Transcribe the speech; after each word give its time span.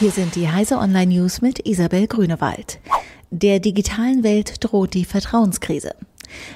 Hier 0.00 0.12
sind 0.12 0.34
die 0.34 0.48
Heise 0.48 0.78
Online 0.78 1.14
News 1.14 1.42
mit 1.42 1.66
Isabel 1.66 2.06
Grünewald. 2.06 2.78
Der 3.30 3.60
digitalen 3.60 4.24
Welt 4.24 4.54
droht 4.60 4.94
die 4.94 5.04
Vertrauenskrise. 5.04 5.94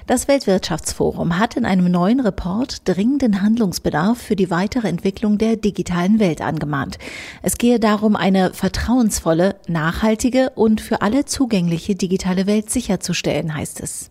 Das 0.07 0.29
Weltwirtschaftsforum 0.29 1.39
hat 1.39 1.57
in 1.57 1.65
einem 1.65 1.91
neuen 1.91 2.21
Report 2.21 2.87
dringenden 2.89 3.43
Handlungsbedarf 3.43 4.19
für 4.19 4.37
die 4.37 4.51
weitere 4.51 4.89
Entwicklung 4.89 5.39
der 5.39 5.57
digitalen 5.57 6.19
Welt 6.21 6.41
angemahnt. 6.41 6.99
Es 7.43 7.59
gehe 7.59 7.81
darum, 7.81 8.17
eine 8.17 8.53
vertrauensvolle, 8.53 9.57
nachhaltige 9.67 10.51
und 10.55 10.81
für 10.81 11.03
alle 11.03 11.25
zugängliche 11.25 11.95
digitale 11.95 12.47
Welt 12.47 12.71
sicherzustellen, 12.71 13.55
heißt 13.55 13.81
es. 13.81 14.11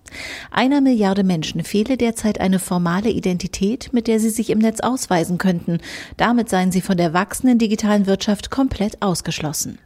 Einer 0.51 0.81
Milliarde 0.81 1.23
Menschen 1.23 1.63
fehle 1.63 1.97
derzeit 1.97 2.39
eine 2.39 2.59
formale 2.59 3.09
Identität, 3.09 3.91
mit 3.93 4.07
der 4.07 4.19
sie 4.19 4.29
sich 4.29 4.49
im 4.49 4.59
Netz 4.59 4.79
ausweisen 4.79 5.37
könnten. 5.37 5.79
Damit 6.17 6.49
seien 6.49 6.71
sie 6.71 6.81
von 6.81 6.97
der 6.97 7.13
wachsenden 7.13 7.59
digitalen 7.59 8.05
Wirtschaft 8.05 8.51
komplett 8.51 9.01
ausgeschlossen. 9.01 9.79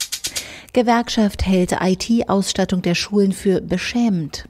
Gewerkschaft 0.73 1.45
hält 1.45 1.75
IT-Ausstattung 1.81 2.81
der 2.81 2.95
Schulen 2.95 3.31
für 3.31 3.61
beschämend. 3.61 4.47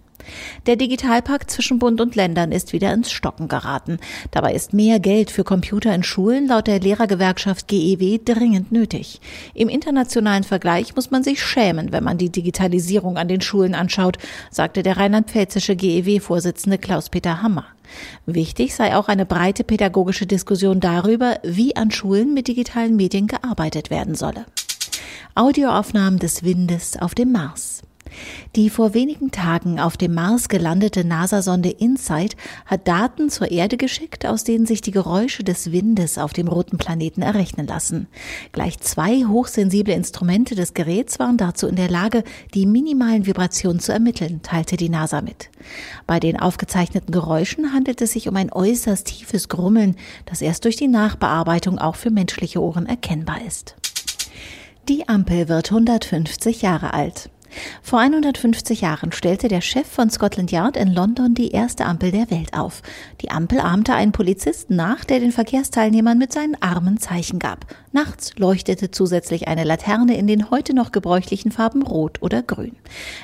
Der 0.66 0.76
Digitalpakt 0.76 1.52
zwischen 1.52 1.80
Bund 1.80 2.02
und 2.02 2.16
Ländern 2.16 2.52
ist 2.52 2.74
wieder 2.74 2.94
ins 2.94 3.12
Stocken 3.12 3.48
geraten. 3.48 4.00
Dabei 4.32 4.54
ist 4.54 4.74
mehr 4.74 5.00
Geld 5.00 5.32
für 5.32 5.44
Computer 5.44 5.94
in 5.94 6.04
Schulen 6.04 6.48
laut 6.48 6.68
der 6.68 6.80
Lehrergewerkschaft 6.80 7.68
GEW 7.68 8.20
dringend 8.24 8.72
nötig. 8.72 9.22
Im 9.54 9.70
internationalen 9.70 10.44
Vergleich 10.44 10.96
muss 10.96 11.12
man 11.12 11.24
sich 11.24 11.42
schämen, 11.42 11.92
wenn 11.92 12.04
man 12.04 12.18
die 12.18 12.30
Digitalisierung 12.32 13.18
an 13.18 13.28
den 13.28 13.42
Schulen 13.42 13.76
anschaut, 13.76 14.18
sagte 14.52 14.84
der 14.84 14.98
rheinland-pfälzische 14.98 15.76
GEW-Vorsitzende 15.76 16.78
Klaus-Peter 16.78 17.42
Hammer. 17.42 17.66
Wichtig 18.26 18.76
sei 18.76 18.96
auch 18.96 19.08
eine 19.08 19.26
breite 19.26 19.64
pädagogische 19.64 20.26
Diskussion 20.26 20.80
darüber, 20.80 21.40
wie 21.44 21.76
an 21.76 21.92
Schulen 21.92 22.34
mit 22.34 22.48
digitalen 22.48 22.96
Medien 22.96 23.28
gearbeitet 23.28 23.90
werden 23.90 24.16
solle. 24.16 24.46
Audioaufnahmen 25.36 26.20
des 26.20 26.44
Windes 26.44 26.98
auf 27.00 27.14
dem 27.14 27.32
Mars. 27.32 27.84
Die 28.56 28.70
vor 28.70 28.94
wenigen 28.94 29.32
Tagen 29.32 29.80
auf 29.80 29.98
dem 29.98 30.14
Mars 30.14 30.50
gelandete 30.50 31.04
NASA-Sonde 31.04 31.70
InSight 31.70 32.36
hat 32.66 32.88
Daten 32.88 33.30
zur 33.30 33.52
Erde 33.52 33.78
geschickt, 33.78 34.26
aus 34.26 34.44
denen 34.44 34.66
sich 34.66 34.82
die 34.82 34.92
Geräusche 34.92 35.44
des 35.44 35.72
Windes 35.72 36.18
auf 36.18 36.34
dem 36.34 36.48
roten 36.48 36.78
Planeten 36.78 37.22
errechnen 37.22 37.68
lassen. 37.68 38.08
Gleich 38.52 38.80
zwei 38.80 39.26
hochsensible 39.26 39.94
Instrumente 39.94 40.56
des 40.56 40.74
Geräts 40.74 41.20
waren 41.20 41.38
dazu 41.38 41.68
in 41.68 41.76
der 41.76 41.90
Lage, 41.90 42.24
die 42.54 42.66
minimalen 42.66 43.26
Vibrationen 43.26 43.80
zu 43.80 43.92
ermitteln, 43.92 44.42
teilte 44.42 44.78
die 44.78 44.90
NASA 44.90 45.22
mit. 45.22 45.50
Bei 46.06 46.20
den 46.20 46.40
aufgezeichneten 46.40 47.12
Geräuschen 47.12 47.74
handelt 47.74 48.02
es 48.02 48.14
sich 48.14 48.28
um 48.28 48.36
ein 48.36 48.52
äußerst 48.52 49.08
tiefes 49.08 49.50
Grummeln, 49.50 49.96
das 50.26 50.42
erst 50.42 50.66
durch 50.66 50.76
die 50.76 50.88
Nachbearbeitung 50.88 51.78
auch 51.78 51.96
für 51.96 52.12
menschliche 52.12 52.62
Ohren 52.62 52.86
erkennbar 52.86 53.46
ist. 53.46 53.76
Die 54.88 55.10
Ampel 55.10 55.50
wird 55.50 55.70
150 55.70 56.62
Jahre 56.62 56.94
alt. 56.94 57.30
Vor 57.82 58.00
150 58.00 58.82
Jahren 58.82 59.12
stellte 59.12 59.48
der 59.48 59.62
Chef 59.62 59.88
von 59.88 60.10
Scotland 60.10 60.52
Yard 60.52 60.78
in 60.78 60.94
London 60.94 61.34
die 61.34 61.52
erste 61.52 61.86
Ampel 61.86 62.12
der 62.12 62.30
Welt 62.30 62.54
auf. 62.54 62.82
Die 63.22 63.32
Ampel 63.32 63.60
ahmte 63.60 63.94
einen 63.94 64.12
Polizisten 64.12 64.76
nach, 64.76 65.06
der 65.06 65.20
den 65.20 65.32
Verkehrsteilnehmern 65.32 66.18
mit 66.18 66.34
seinen 66.34 66.62
Armen 66.62 66.98
Zeichen 67.00 67.40
gab. 67.40 67.66
Nachts 67.92 68.36
leuchtete 68.38 68.92
zusätzlich 68.92 69.48
eine 69.48 69.64
Laterne 69.64 70.18
in 70.18 70.28
den 70.28 70.52
heute 70.52 70.74
noch 70.74 70.92
gebräuchlichen 70.92 71.52
Farben 71.52 71.82
Rot 71.82 72.22
oder 72.22 72.44
Grün. 72.44 72.76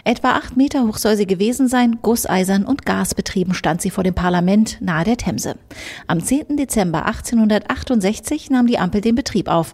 Etwa 0.03 0.31
acht 0.31 0.57
Meter 0.57 0.87
hoch 0.87 0.97
soll 0.97 1.17
sie 1.17 1.27
gewesen 1.27 1.67
sein, 1.67 1.99
gusseisern 2.01 2.65
und 2.65 2.85
gasbetrieben 2.85 3.53
stand 3.53 3.81
sie 3.81 3.89
vor 3.89 4.03
dem 4.03 4.15
Parlament 4.15 4.77
nahe 4.81 5.05
der 5.05 5.17
Themse. 5.17 5.55
Am 6.07 6.23
10. 6.23 6.57
Dezember 6.57 7.05
1868 7.05 8.49
nahm 8.49 8.67
die 8.67 8.79
Ampel 8.79 9.01
den 9.01 9.15
Betrieb 9.15 9.47
auf. 9.47 9.73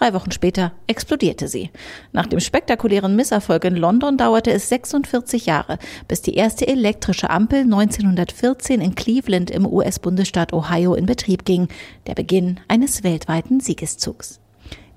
Drei 0.00 0.14
Wochen 0.14 0.30
später 0.30 0.72
explodierte 0.86 1.46
sie. 1.46 1.68
Nach 2.12 2.24
dem 2.24 2.40
spektakulären 2.40 3.16
Misserfolg 3.16 3.64
in 3.66 3.76
London 3.76 4.16
dauerte 4.16 4.50
es 4.50 4.70
46 4.70 5.44
Jahre, 5.44 5.78
bis 6.08 6.22
die 6.22 6.36
erste 6.36 6.66
elektrische 6.66 7.28
Ampel 7.28 7.64
1914 7.64 8.80
in 8.80 8.94
Cleveland 8.94 9.50
im 9.50 9.66
US-Bundesstaat 9.66 10.54
Ohio 10.54 10.94
in 10.94 11.04
Betrieb 11.04 11.44
ging, 11.44 11.68
der 12.06 12.14
Beginn 12.14 12.60
eines 12.66 13.04
weltweiten 13.04 13.60
Siegeszugs. 13.60 14.40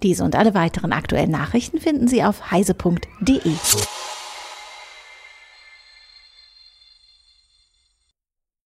Diese 0.04 0.24
und 0.24 0.38
alle 0.38 0.54
weiteren 0.54 0.94
aktuellen 0.94 1.32
Nachrichten 1.32 1.82
finden 1.82 2.08
Sie 2.08 2.24
auf 2.24 2.52
heise.de. 2.52 3.42